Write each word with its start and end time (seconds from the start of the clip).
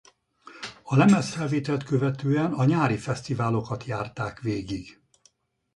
A 0.83 0.95
lemezfelvételt 0.95 1.83
követően 1.83 2.53
a 2.53 2.65
nyári 2.65 2.97
fesztiválokat 2.97 3.83
járták 3.85 4.39
végig. 4.41 4.99